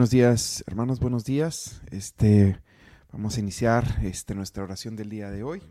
[0.00, 1.82] Buenos días, hermanos, buenos días.
[1.90, 2.58] Este,
[3.12, 5.62] vamos a iniciar este, nuestra oración del día de hoy.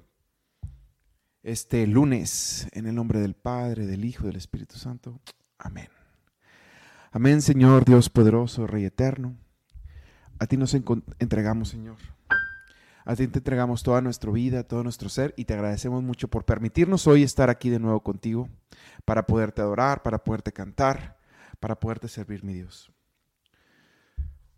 [1.41, 5.19] Este lunes, en el nombre del Padre, del Hijo del Espíritu Santo.
[5.57, 5.87] Amén.
[7.11, 9.35] Amén, Señor Dios poderoso, Rey eterno.
[10.37, 10.75] A ti nos
[11.17, 11.97] entregamos, Señor.
[13.05, 16.45] A ti te entregamos toda nuestra vida, todo nuestro ser y te agradecemos mucho por
[16.45, 18.47] permitirnos hoy estar aquí de nuevo contigo
[19.05, 21.17] para poderte adorar, para poderte cantar,
[21.59, 22.91] para poderte servir, mi Dios.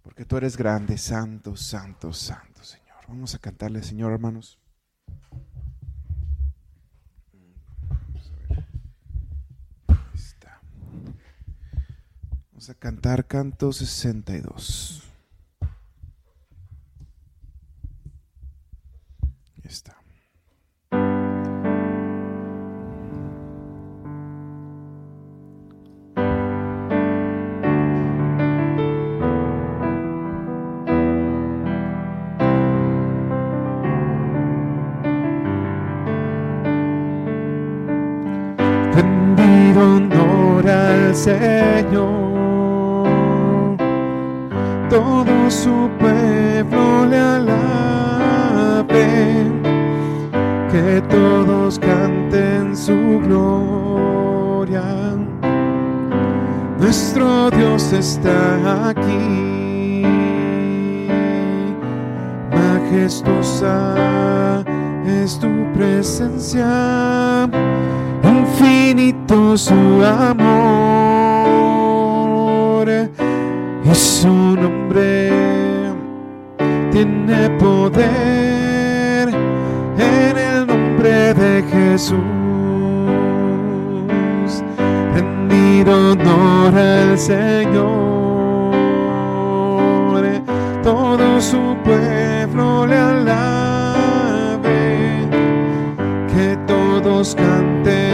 [0.02, 2.98] Porque tú eres grande, santo, santo, santo, Señor.
[3.08, 4.62] Vamos a cantarle, Señor, hermanos.
[12.62, 15.02] Vamos a cantar canto 62.
[19.56, 20.00] Ahí está.
[41.23, 43.08] Señor.
[44.89, 48.97] Todo su pueblo le alabe,
[50.72, 54.81] que todos canten su gloria.
[56.80, 60.03] Nuestro Dios está aquí,
[62.52, 63.94] majestuosa
[65.06, 67.47] es tu presencia
[68.23, 70.61] infinito su amor
[73.84, 75.31] y su nombre
[76.91, 79.29] tiene poder
[79.97, 82.18] en el nombre de Jesús.
[85.16, 87.81] Rendido honor al Señor,
[90.84, 94.79] todo su pueblo le alabe,
[96.34, 98.12] que todos canten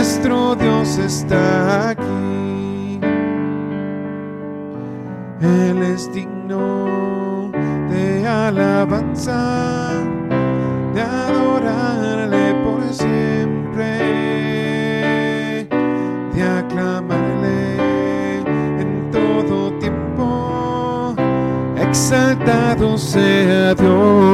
[0.00, 2.98] nuestro Dios está aquí.
[5.42, 7.52] Él es digno
[7.90, 9.92] de alabanza,
[10.94, 13.98] de adorarle por siempre,
[16.34, 17.76] de aclamarle
[18.80, 21.14] en todo tiempo.
[21.76, 24.29] Exaltado sea Dios.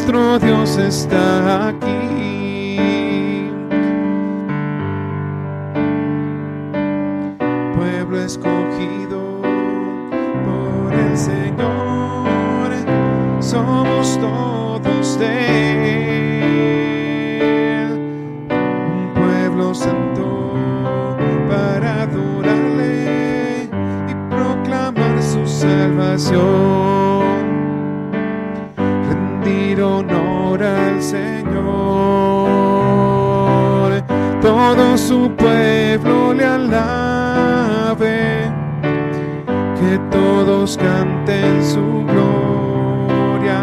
[0.00, 1.89] Nuestro Dios está aquí.
[29.70, 31.54] Rendir honor al Señor.
[34.42, 38.52] Todo su pueblo le alabe.
[39.78, 43.62] Que todos canten su gloria.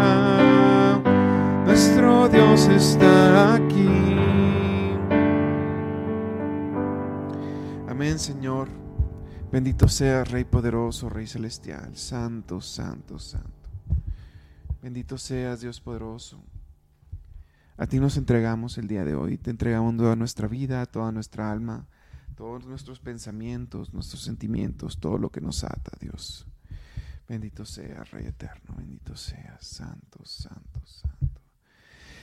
[1.66, 4.16] Nuestro Dios está aquí.
[7.86, 8.68] Amén, Señor.
[9.52, 13.57] Bendito sea Rey poderoso, Rey celestial, santo, santo, santo.
[14.88, 16.42] Bendito seas Dios poderoso.
[17.76, 21.52] A ti nos entregamos el día de hoy, te entregamos toda nuestra vida, toda nuestra
[21.52, 21.86] alma,
[22.34, 26.46] todos nuestros pensamientos, nuestros sentimientos, todo lo que nos ata, Dios.
[27.28, 31.42] Bendito sea Rey eterno, bendito sea, santo, santo, santo.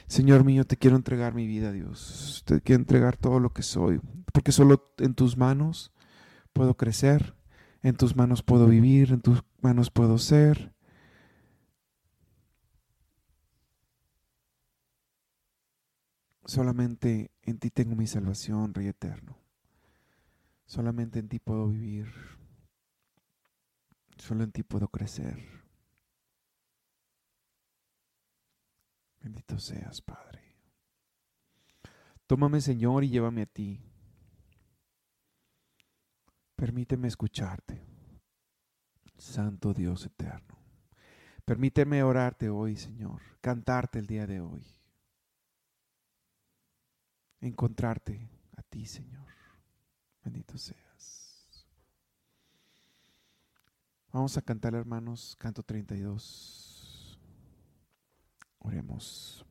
[0.08, 2.42] Señor mío, te quiero entregar mi vida, Dios.
[2.48, 4.02] Te quiero entregar todo lo que soy,
[4.34, 5.92] porque solo en tus manos
[6.52, 7.36] puedo crecer,
[7.84, 10.75] en tus manos puedo vivir, en tus manos puedo ser.
[16.46, 19.38] Solamente en ti tengo mi salvación, Rey eterno.
[20.66, 22.08] Solamente en ti puedo vivir.
[24.18, 25.38] Solo en ti puedo crecer.
[29.22, 30.56] Bendito seas, Padre.
[32.28, 33.82] Tómame, Señor, y llévame a ti.
[36.56, 37.84] Permíteme escucharte,
[39.18, 40.58] Santo Dios eterno.
[41.44, 44.66] Permíteme orarte hoy, Señor, cantarte el día de hoy.
[47.42, 49.26] Encontrarte a ti, Señor.
[50.24, 51.66] Bendito seas.
[54.12, 57.20] Vamos a cantar, hermanos, canto 32.
[58.60, 59.46] Oremos.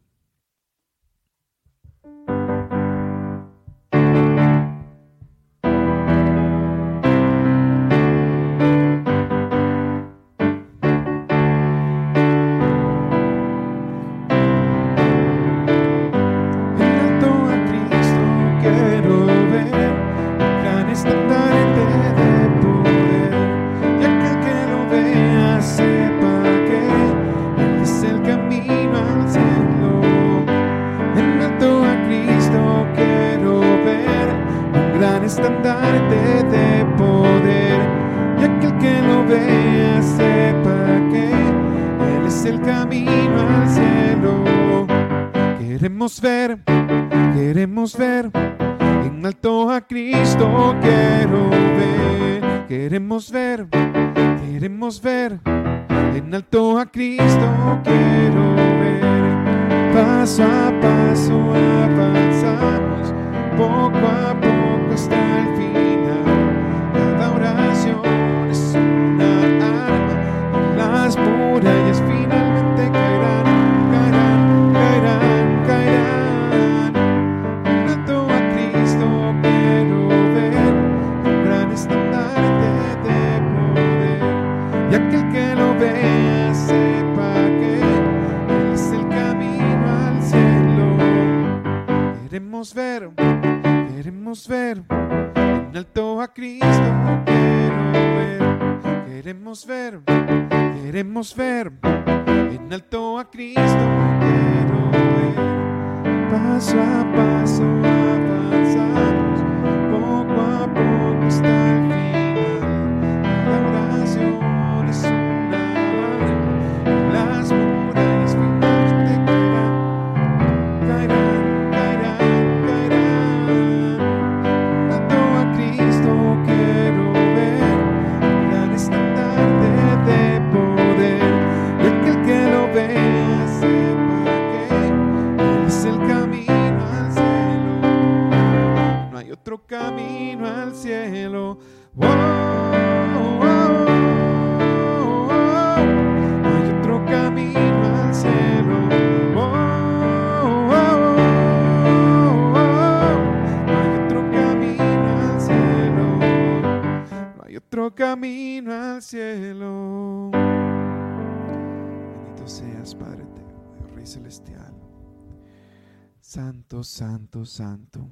[166.34, 168.10] Santo, santo.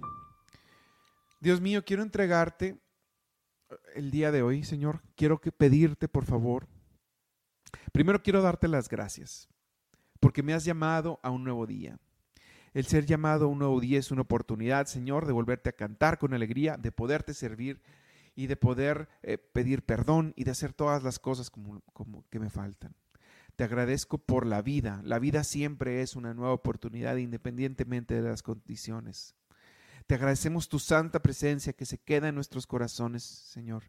[1.40, 2.80] Dios mío, quiero entregarte
[3.96, 5.02] el día de hoy, Señor.
[5.16, 6.68] Quiero que pedirte, por favor.
[7.90, 9.48] Primero quiero darte las gracias,
[10.20, 11.98] porque me has llamado a un nuevo día.
[12.74, 16.18] El ser llamado a un nuevo día es una oportunidad, Señor, de volverte a cantar
[16.18, 17.82] con alegría, de poderte servir
[18.36, 22.50] y de poder eh, pedir perdón y de hacer todas las cosas como que me
[22.50, 22.94] faltan.
[23.62, 25.00] Te agradezco por la vida.
[25.04, 29.36] La vida siempre es una nueva oportunidad independientemente de las condiciones.
[30.08, 33.84] Te agradecemos tu santa presencia que se queda en nuestros corazones, Señor,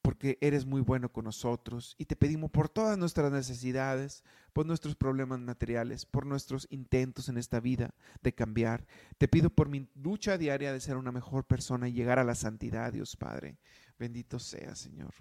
[0.00, 4.22] porque eres muy bueno con nosotros y te pedimos por todas nuestras necesidades,
[4.52, 8.86] por nuestros problemas materiales, por nuestros intentos en esta vida de cambiar.
[9.18, 12.36] Te pido por mi lucha diaria de ser una mejor persona y llegar a la
[12.36, 13.58] santidad, Dios Padre.
[13.98, 15.14] Bendito sea, Señor.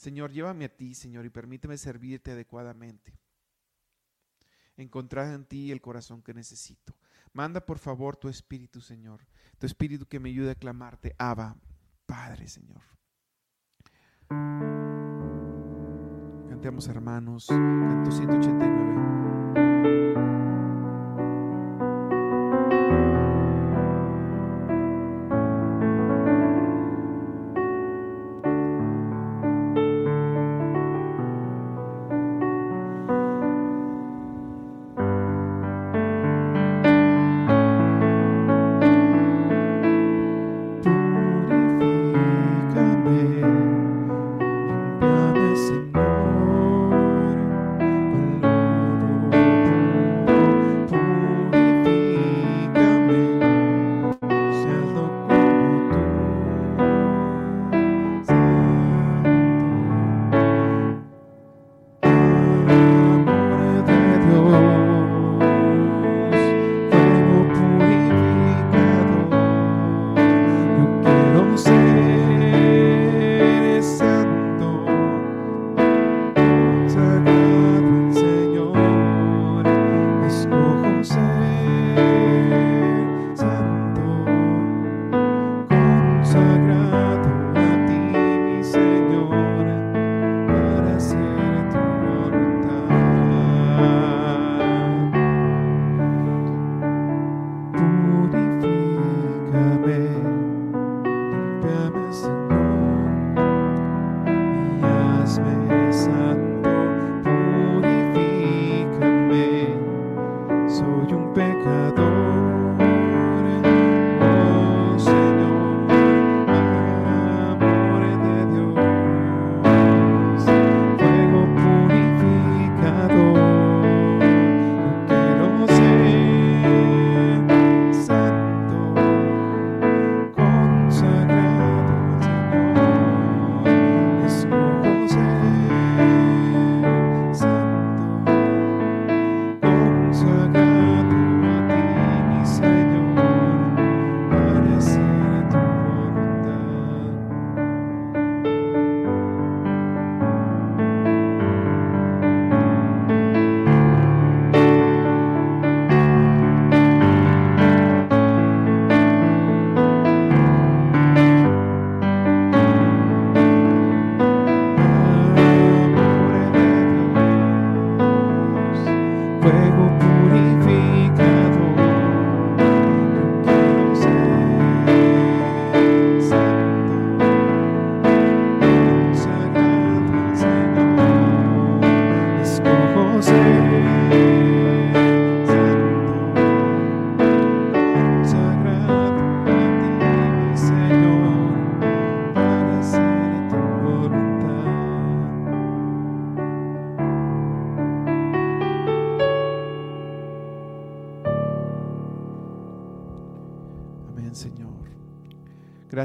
[0.00, 3.20] Señor, llévame a ti, Señor, y permíteme servirte adecuadamente.
[4.78, 6.96] Encontrar en ti el corazón que necesito.
[7.34, 9.20] Manda por favor tu espíritu, Señor.
[9.58, 11.54] Tu espíritu que me ayude a clamarte, Abba,
[12.06, 12.80] Padre, Señor.
[16.48, 19.19] Cantemos, hermanos, canto 189.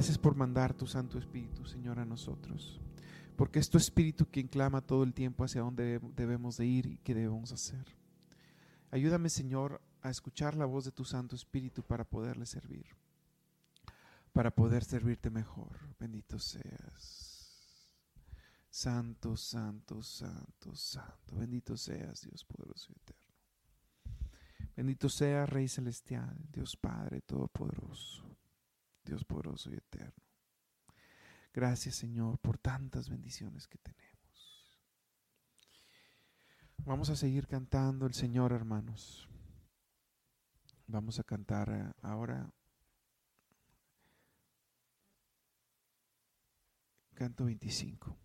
[0.06, 2.80] Gracias por mandar tu Santo Espíritu, Señor, a nosotros.
[3.36, 6.98] Porque es tu Espíritu quien clama todo el tiempo hacia dónde debemos de ir y
[7.00, 7.84] qué debemos hacer.
[8.92, 12.86] Ayúdame, Señor, a escuchar la voz de tu Santo Espíritu para poderle servir,
[14.32, 15.76] para poder servirte mejor.
[16.00, 17.90] Bendito seas.
[18.70, 21.36] Santo, santo, santo, santo.
[21.36, 24.22] Bendito seas, Dios poderoso y eterno.
[24.76, 28.25] Bendito sea Rey Celestial, Dios Padre Todopoderoso.
[29.06, 30.24] Dios poderoso y eterno.
[31.54, 34.16] Gracias Señor por tantas bendiciones que tenemos.
[36.86, 39.28] Vamos a seguir cantando el Señor, hermanos.
[40.88, 42.52] Vamos a cantar eh, ahora.
[47.16, 48.25] Canto 25.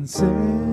[0.00, 0.69] And say.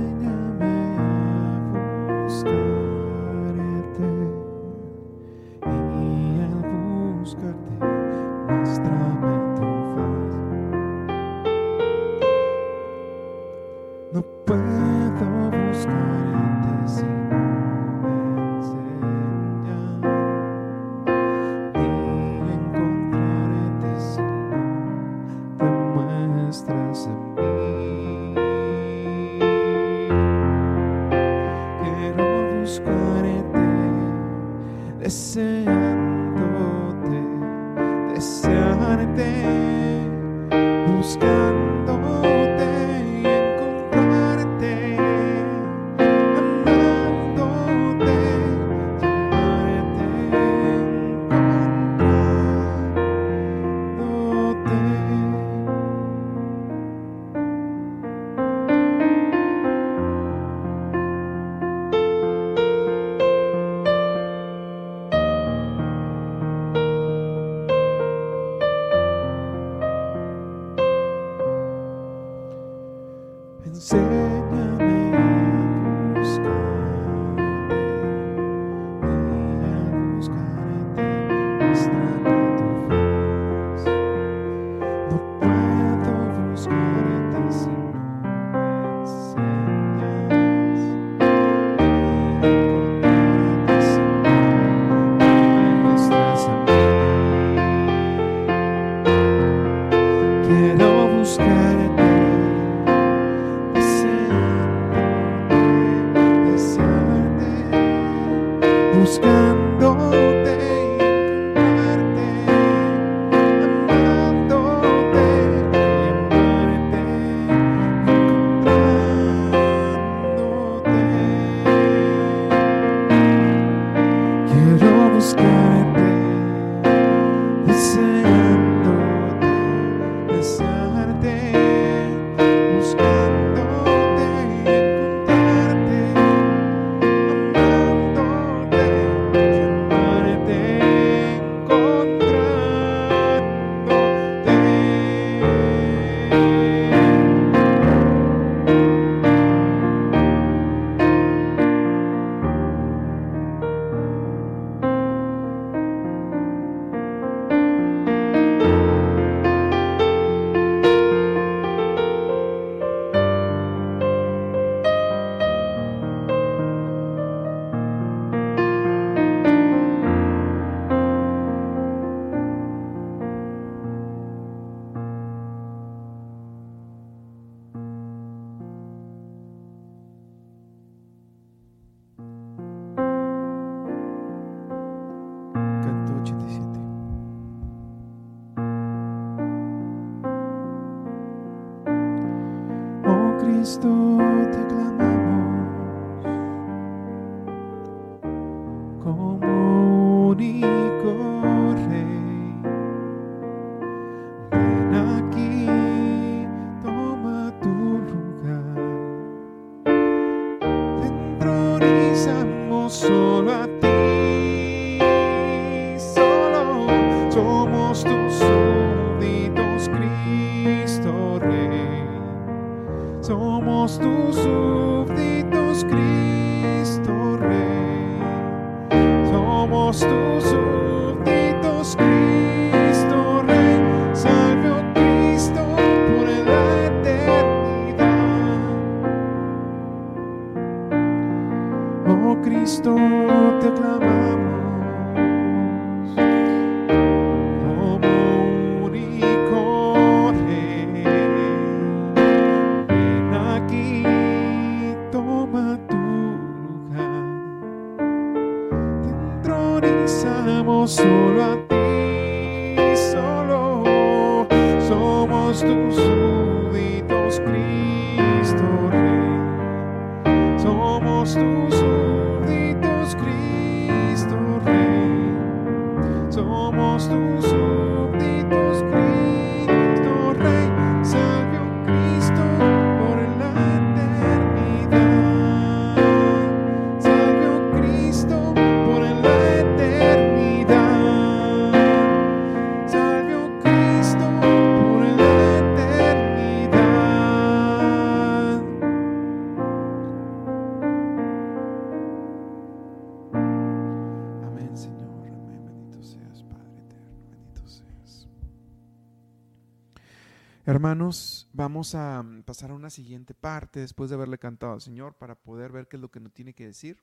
[311.53, 315.35] Vamos a mm, pasar a una siguiente parte después de haberle cantado al Señor para
[315.35, 317.01] poder ver qué es lo que nos tiene que decir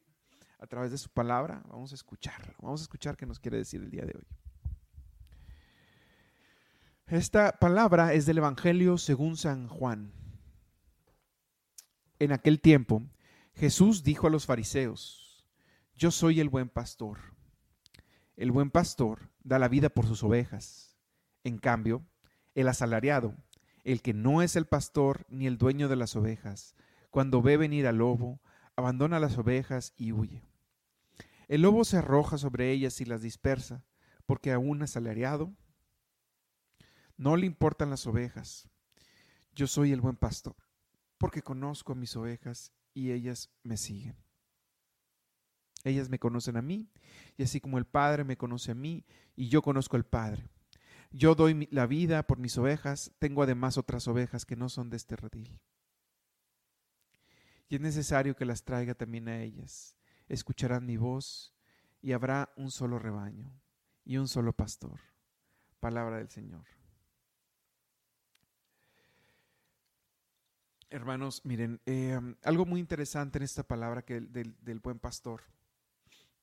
[0.58, 1.62] a través de su palabra.
[1.68, 2.52] Vamos a escucharlo.
[2.60, 4.26] Vamos a escuchar qué nos quiere decir el día de hoy.
[7.06, 10.12] Esta palabra es del Evangelio según San Juan.
[12.18, 13.02] En aquel tiempo,
[13.54, 15.46] Jesús dijo a los fariseos,
[15.94, 17.18] yo soy el buen pastor.
[18.36, 20.98] El buen pastor da la vida por sus ovejas.
[21.42, 22.04] En cambio,
[22.54, 23.34] el asalariado,
[23.84, 26.74] el que no es el pastor ni el dueño de las ovejas,
[27.10, 28.40] cuando ve venir al lobo,
[28.76, 30.42] abandona las ovejas y huye.
[31.48, 33.84] El lobo se arroja sobre ellas y las dispersa,
[34.26, 35.54] porque a un asalariado
[37.16, 38.68] no le importan las ovejas.
[39.54, 40.56] Yo soy el buen pastor,
[41.18, 44.16] porque conozco a mis ovejas y ellas me siguen.
[45.84, 46.88] Ellas me conocen a mí,
[47.36, 49.04] y así como el Padre me conoce a mí,
[49.36, 50.48] y yo conozco al Padre.
[51.16, 54.96] Yo doy la vida por mis ovejas, tengo además otras ovejas que no son de
[54.96, 55.60] este redil.
[57.68, 59.96] Y es necesario que las traiga también a ellas.
[60.28, 61.54] Escucharán mi voz,
[62.02, 63.50] y habrá un solo rebaño
[64.04, 64.98] y un solo pastor.
[65.78, 66.64] Palabra del Señor.
[70.90, 75.42] Hermanos, miren, eh, algo muy interesante en esta palabra que el- del, del buen pastor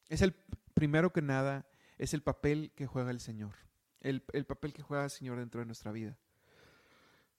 [0.08, 0.34] es el
[0.74, 3.54] primero que nada es el papel que juega el Señor,
[4.02, 6.18] el, el papel que juega el Señor dentro de nuestra vida.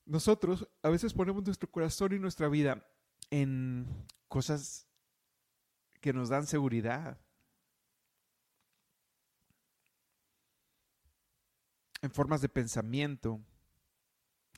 [0.04, 2.84] Nosotros a veces ponemos nuestro corazón y nuestra vida
[3.30, 3.86] en
[4.28, 4.88] cosas
[6.00, 7.18] que nos dan seguridad,
[12.02, 13.40] en formas de pensamiento,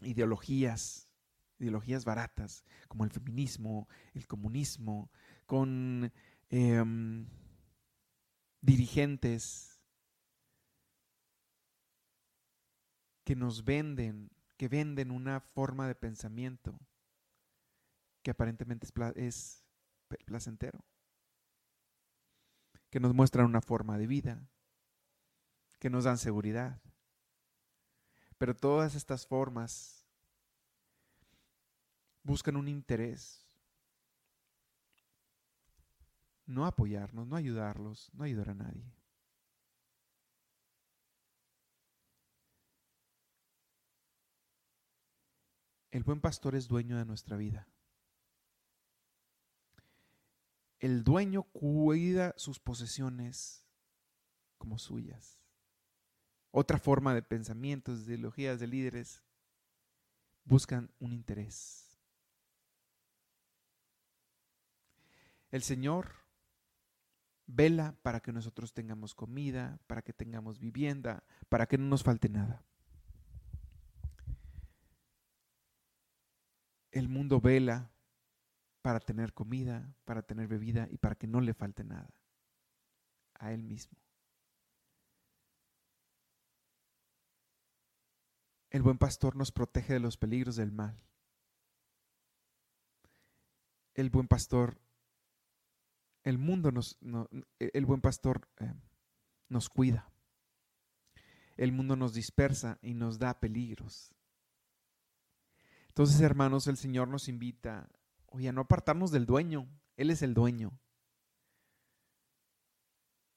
[0.01, 1.12] ideologías,
[1.59, 5.11] ideologías baratas, como el feminismo, el comunismo,
[5.45, 6.11] con
[6.49, 7.29] em,
[8.62, 9.74] dirigentes
[13.25, 16.79] que nos venden, que venden una forma de pensamiento
[18.23, 19.63] que aparentemente es,
[20.25, 20.83] placentero,
[22.91, 24.49] que nos muestran una forma de vida,
[25.79, 26.81] que nos dan seguridad.
[28.39, 30.07] Pero todas estas formas
[32.23, 33.47] buscan un interés.
[36.47, 38.95] No apoyarnos, no ayudarlos, no ayudar a nadie.
[45.94, 47.68] El buen pastor es dueño de nuestra vida.
[50.80, 53.64] El dueño cuida sus posesiones
[54.59, 55.40] como suyas.
[56.50, 59.22] Otra forma de pensamientos, de ideologías, de líderes,
[60.42, 61.96] buscan un interés.
[65.52, 66.11] El Señor
[67.46, 72.28] vela para que nosotros tengamos comida, para que tengamos vivienda, para que no nos falte
[72.28, 72.64] nada.
[76.94, 77.90] El mundo vela
[78.80, 82.09] para tener comida, para tener bebida y para que no le falte nada
[83.35, 83.98] a Él mismo.
[88.70, 90.96] El buen pastor nos protege de los peligros del mal.
[93.94, 94.80] El buen pastor,
[96.22, 96.96] el mundo nos,
[97.59, 98.72] el buen pastor eh,
[99.48, 100.12] nos cuida.
[101.57, 104.14] El mundo nos dispersa y nos da peligros.
[105.94, 107.88] Entonces, hermanos, el Señor nos invita,
[108.26, 109.68] oye, a no apartarnos del dueño.
[109.96, 110.76] Él es el dueño.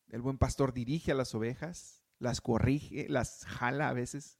[0.08, 4.40] El buen pastor dirige a las ovejas, las corrige, las jala a veces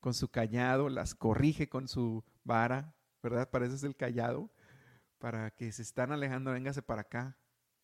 [0.00, 3.50] con su callado, las corrige con su vara, ¿verdad?
[3.50, 4.50] Para eso es el callado,
[5.18, 7.36] para que se están alejando, véngase para acá,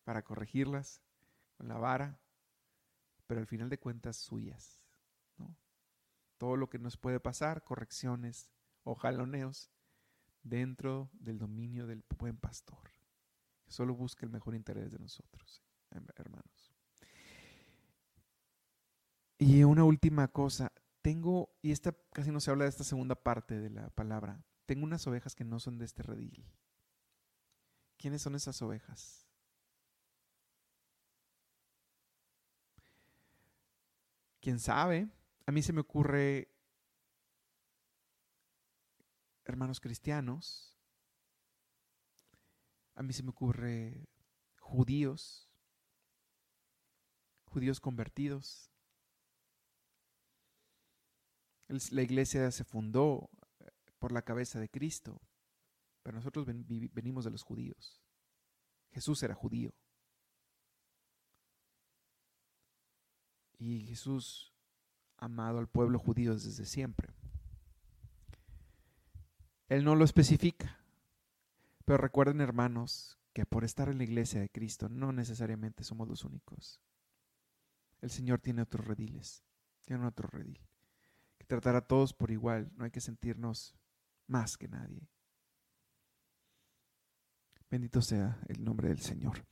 [0.03, 1.03] para corregirlas
[1.57, 2.19] con la vara,
[3.27, 4.81] pero al final de cuentas suyas,
[5.37, 5.55] ¿no?
[6.39, 8.49] Todo lo que nos puede pasar, correcciones,
[8.83, 9.71] o jaloneos
[10.43, 12.89] dentro del dominio del buen pastor,
[13.67, 15.63] solo busca el mejor interés de nosotros,
[16.15, 16.73] hermanos.
[19.37, 23.59] Y una última cosa, tengo, y esta casi no se habla de esta segunda parte
[23.59, 26.45] de la palabra, tengo unas ovejas que no son de este redil.
[27.97, 29.27] ¿Quiénes son esas ovejas?
[34.39, 35.09] ¿Quién sabe?
[35.45, 36.49] A mí se me ocurre
[39.49, 40.77] hermanos cristianos,
[42.93, 44.07] a mí se me ocurre
[44.59, 45.49] judíos,
[47.45, 48.69] judíos convertidos.
[51.91, 55.19] La iglesia se fundó eh, por la cabeza de Cristo,
[56.03, 58.01] pero nosotros venimos de los judíos.
[58.91, 59.73] Jesús era judío.
[63.57, 64.53] Y Jesús
[65.17, 67.18] amado al pueblo judío desde siempre.
[69.69, 70.77] Él no lo especifica.
[71.85, 76.25] Pero recuerden, hermanos, que por estar en la iglesia de Cristo no necesariamente somos los
[76.25, 76.81] únicos.
[78.01, 79.43] El Señor tiene otros rediles,
[79.85, 80.59] tiene otro redil.
[81.37, 83.75] Que tratar a todos por igual, no hay que sentirnos
[84.27, 85.07] más que nadie.
[87.69, 89.45] Bendito sea el nombre del Señor.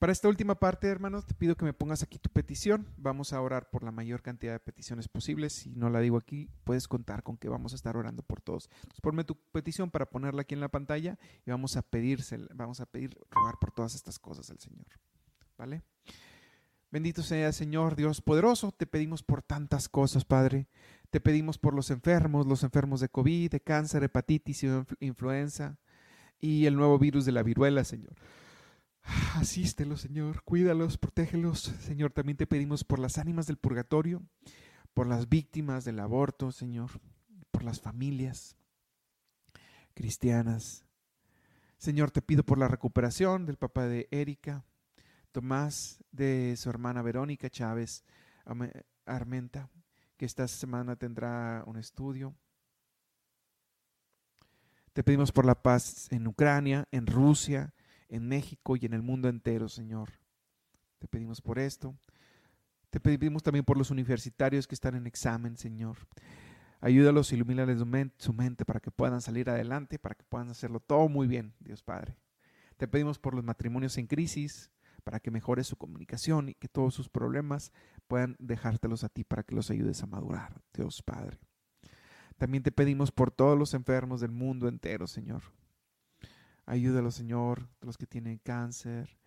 [0.00, 2.86] Para esta última parte, hermanos, te pido que me pongas aquí tu petición.
[2.96, 5.52] Vamos a orar por la mayor cantidad de peticiones posibles.
[5.52, 8.70] Si no la digo aquí, puedes contar con que vamos a estar orando por todos.
[8.76, 12.80] Entonces, ponme tu petición para ponerla aquí en la pantalla y vamos a pedirse, vamos
[12.80, 14.86] a pedir, rogar por todas estas cosas al Señor.
[15.58, 15.82] ¿Vale?
[16.90, 20.66] Bendito sea Señor Dios poderoso, te pedimos por tantas cosas, Padre.
[21.10, 24.68] Te pedimos por los enfermos, los enfermos de COVID, de cáncer, hepatitis y
[25.00, 25.78] influenza
[26.40, 28.14] y el nuevo virus de la viruela, Señor.
[29.34, 31.60] Asístelos, Señor, cuídalos, protégelos.
[31.60, 34.22] Señor, también te pedimos por las ánimas del purgatorio,
[34.94, 36.90] por las víctimas del aborto, Señor,
[37.50, 38.56] por las familias
[39.94, 40.84] cristianas.
[41.76, 44.64] Señor, te pido por la recuperación del papá de Erika,
[45.32, 48.04] Tomás, de su hermana Verónica Chávez
[49.06, 49.70] Armenta,
[50.16, 52.34] que esta semana tendrá un estudio.
[54.92, 57.72] Te pedimos por la paz en Ucrania, en Rusia,
[58.10, 60.10] en México y en el mundo entero, Señor.
[60.98, 61.96] Te pedimos por esto.
[62.90, 65.96] Te pedimos también por los universitarios que están en examen, Señor.
[66.80, 67.78] Ayúdalos, ilumínales
[68.18, 71.82] su mente para que puedan salir adelante, para que puedan hacerlo todo muy bien, Dios
[71.82, 72.16] Padre.
[72.76, 74.70] Te pedimos por los matrimonios en crisis,
[75.04, 77.72] para que mejore su comunicación y que todos sus problemas
[78.08, 81.38] puedan dejártelos a ti para que los ayudes a madurar, Dios Padre.
[82.38, 85.42] También te pedimos por todos los enfermos del mundo entero, Señor.
[86.66, 89.18] Ayúdalos, Señor, los que tienen cáncer,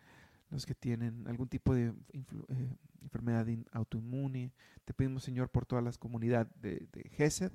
[0.50, 4.54] los que tienen algún tipo de eh, enfermedad autoinmune.
[4.86, 7.52] Te pedimos, Señor, por toda la comunidad de, de Gesed,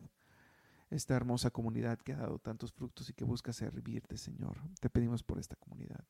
[0.90, 4.58] esta hermosa comunidad que ha dado tantos frutos y que busca servirte, Señor.
[4.80, 6.04] Te pedimos por esta comunidad.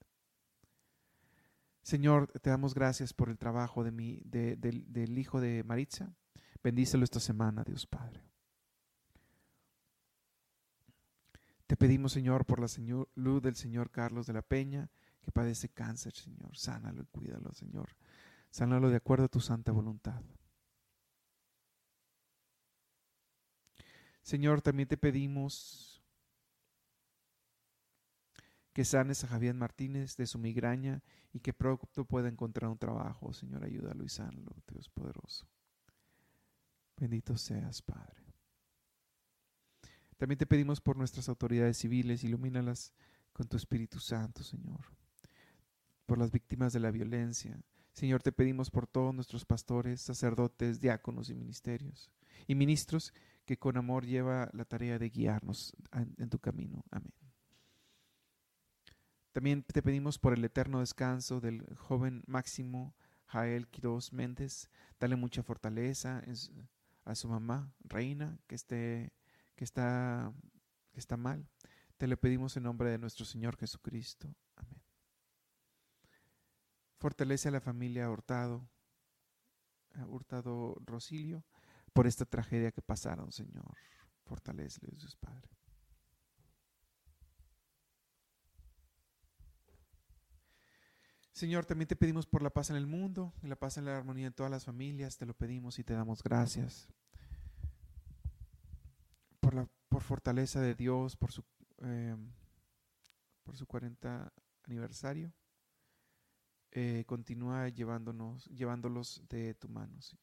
[1.82, 6.12] Señor, te damos gracias por el trabajo de mi, del hijo de Maritza.
[6.62, 8.27] Bendícelo esta semana, Dios Padre.
[11.78, 16.56] Pedimos, Señor, por la salud del Señor Carlos de la Peña, que padece cáncer, Señor.
[16.56, 17.96] Sánalo y cuídalo, Señor.
[18.50, 20.22] Sánalo de acuerdo a tu santa voluntad.
[24.22, 26.02] Señor, también te pedimos
[28.74, 33.32] que sanes a Javier Martínez de su migraña y que pronto pueda encontrar un trabajo.
[33.32, 35.48] Señor, ayúdalo y sánalo, Dios poderoso.
[36.96, 38.27] Bendito seas, Padre.
[40.18, 42.92] También te pedimos por nuestras autoridades civiles, ilumínalas
[43.32, 44.80] con tu Espíritu Santo, Señor.
[46.04, 47.58] Por las víctimas de la violencia.
[47.92, 52.10] Señor, te pedimos por todos nuestros pastores, sacerdotes, diáconos y ministerios
[52.46, 53.12] y ministros
[53.44, 56.84] que con amor lleva la tarea de guiarnos en tu camino.
[56.90, 57.12] Amén.
[59.32, 62.94] También te pedimos por el eterno descanso del joven Máximo
[63.26, 64.68] Jael Quiroz Méndez.
[64.98, 66.22] Dale mucha fortaleza
[67.04, 69.12] a su mamá, Reina, que, esté,
[69.58, 70.32] que, está,
[70.92, 71.48] que está mal.
[71.96, 74.32] Te le pedimos en nombre de nuestro Señor Jesucristo.
[74.54, 74.80] Amén.
[77.00, 78.70] Fortalece a la familia Hurtado,
[80.06, 81.44] Hurtado Rosilio,
[81.92, 83.76] por esta tragedia que pasaron, Señor.
[84.24, 85.48] Fortalece, Dios Padre.
[91.32, 93.96] Señor, también te pedimos por la paz en el mundo y la paz en la
[93.96, 95.18] armonía en todas las familias.
[95.18, 96.88] Te lo pedimos y te damos gracias.
[99.98, 101.42] Por fortaleza de Dios, por su,
[101.78, 102.16] eh,
[103.42, 104.32] por su 40
[104.62, 105.32] aniversario.
[106.70, 110.22] Eh, continúa llevándonos, llevándolos de tu mano, Señor.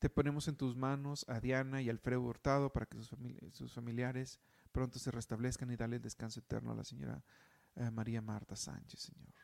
[0.00, 3.16] Te ponemos en tus manos a Diana y Alfredo Hurtado para que sus,
[3.52, 4.40] sus familiares
[4.72, 7.22] pronto se restablezcan y dale el descanso eterno a la señora
[7.76, 9.34] eh, María Marta Sánchez, Señor.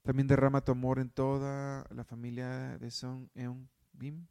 [0.00, 4.26] También derrama tu amor en toda la familia de Son Eun Bim.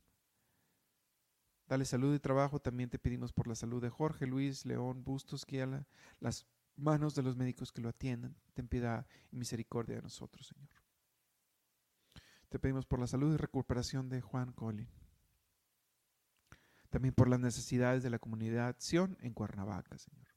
[1.67, 2.59] Dale salud y trabajo.
[2.59, 5.85] También te pedimos por la salud de Jorge Luis León Bustos, que a
[6.19, 6.45] las
[6.75, 8.35] manos de los médicos que lo atiendan.
[8.53, 10.69] Ten piedad y misericordia de nosotros, Señor.
[12.49, 14.87] Te pedimos por la salud y recuperación de Juan Colin.
[16.89, 20.27] También por las necesidades de la comunidad Sion en Cuernavaca, Señor.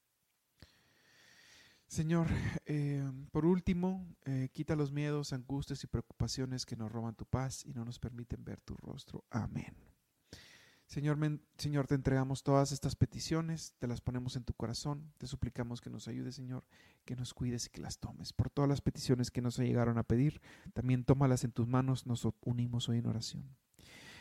[1.88, 2.26] Señor,
[2.64, 7.64] eh, por último, eh, quita los miedos, angustias y preocupaciones que nos roban tu paz
[7.64, 9.24] y no nos permiten ver tu rostro.
[9.30, 9.85] Amén.
[10.86, 11.18] Señor,
[11.58, 15.90] Señor, te entregamos todas estas peticiones, te las ponemos en tu corazón, te suplicamos que
[15.90, 16.64] nos ayudes, Señor,
[17.04, 18.32] que nos cuides y que las tomes.
[18.32, 20.40] Por todas las peticiones que nos llegaron a pedir,
[20.74, 23.56] también tómalas en tus manos, nos unimos hoy en oración.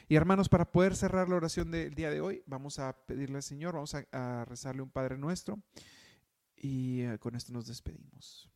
[0.08, 3.44] Y hermanos, para poder cerrar la oración del día de hoy, vamos a pedirle al
[3.44, 5.60] Señor, vamos a, rezarle un Padre nuestro.
[6.56, 8.50] Y eh, con esto nos despedimos.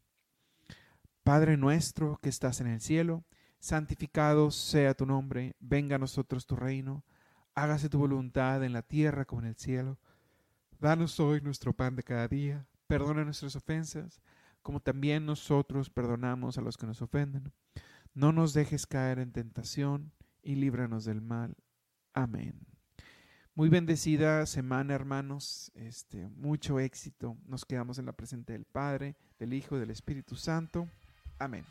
[1.23, 3.23] Padre nuestro que estás en el cielo,
[3.59, 7.03] santificado sea tu nombre, venga a nosotros tu reino,
[7.55, 9.97] hágase tu voluntad en la tierra como en el cielo.
[10.79, 14.21] Danos hoy nuestro pan de cada día, perdona nuestras ofensas,
[14.61, 17.51] como también nosotros perdonamos a los que nos ofenden.
[18.13, 21.55] No nos dejes caer en tentación y líbranos del mal.
[22.13, 22.59] Amén.
[23.55, 25.71] Muy bendecida semana, hermanos.
[25.75, 27.35] Este, mucho éxito.
[27.45, 30.87] Nos quedamos en la presente del Padre, del Hijo y del Espíritu Santo.
[31.37, 31.65] Amén.